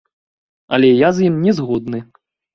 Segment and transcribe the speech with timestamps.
[0.77, 2.03] Але я з ім не згодны.